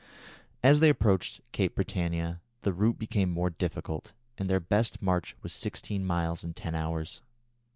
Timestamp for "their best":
4.49-4.99